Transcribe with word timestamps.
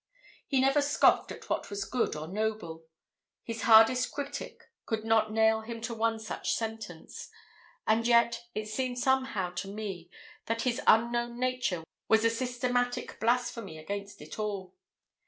He 0.47 0.59
never 0.59 0.81
scoffed 0.81 1.31
at 1.31 1.47
what 1.47 1.69
was 1.69 1.85
good 1.85 2.15
or 2.15 2.27
noble 2.27 2.87
his 3.43 3.61
hardest 3.61 4.11
critic 4.11 4.63
could 4.87 5.05
not 5.05 5.31
nail 5.31 5.61
him 5.61 5.79
to 5.81 5.93
one 5.93 6.17
such 6.17 6.55
sentence; 6.55 7.29
and 7.85 8.07
yet, 8.07 8.41
it 8.55 8.67
seemed 8.67 8.97
somehow 8.97 9.51
to 9.51 9.67
me 9.67 10.09
that 10.47 10.63
his 10.63 10.81
unknown 10.87 11.39
nature 11.39 11.83
was 12.07 12.25
a 12.25 12.31
systematic 12.31 13.19
blasphemy 13.19 13.77
against 13.77 14.23
it 14.23 14.39
all. 14.39 14.73